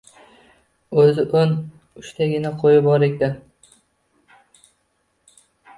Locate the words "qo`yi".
2.65-2.83